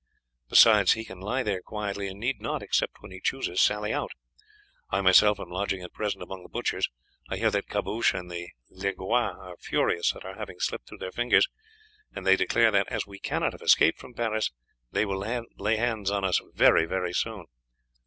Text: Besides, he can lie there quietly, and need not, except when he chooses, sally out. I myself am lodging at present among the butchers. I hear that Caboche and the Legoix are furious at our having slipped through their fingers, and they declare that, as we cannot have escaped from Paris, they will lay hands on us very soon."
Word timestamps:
Besides, 0.49 0.93
he 0.93 1.05
can 1.05 1.19
lie 1.19 1.43
there 1.43 1.61
quietly, 1.61 2.07
and 2.07 2.19
need 2.19 2.41
not, 2.41 2.63
except 2.63 3.03
when 3.03 3.11
he 3.11 3.21
chooses, 3.21 3.61
sally 3.61 3.93
out. 3.93 4.11
I 4.89 4.99
myself 5.01 5.39
am 5.39 5.51
lodging 5.51 5.83
at 5.83 5.93
present 5.93 6.23
among 6.23 6.41
the 6.41 6.49
butchers. 6.49 6.89
I 7.29 7.37
hear 7.37 7.51
that 7.51 7.67
Caboche 7.69 8.15
and 8.15 8.31
the 8.31 8.49
Legoix 8.71 9.35
are 9.37 9.57
furious 9.57 10.15
at 10.15 10.25
our 10.25 10.33
having 10.33 10.57
slipped 10.59 10.89
through 10.89 10.97
their 10.97 11.11
fingers, 11.11 11.47
and 12.15 12.25
they 12.25 12.35
declare 12.35 12.71
that, 12.71 12.87
as 12.91 13.05
we 13.05 13.19
cannot 13.19 13.53
have 13.53 13.61
escaped 13.61 13.99
from 13.99 14.15
Paris, 14.15 14.49
they 14.91 15.05
will 15.05 15.19
lay 15.19 15.75
hands 15.75 16.09
on 16.09 16.23
us 16.25 16.41
very 16.55 17.13
soon." 17.13 17.45